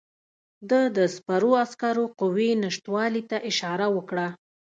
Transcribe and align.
ده 0.69 0.81
د 0.97 0.99
سپرو 1.15 1.51
عسکرو 1.63 2.05
قوې 2.19 2.49
نشتوالي 2.63 3.23
ته 3.29 3.37
اشاره 3.49 3.87
وکړه. 3.95 4.27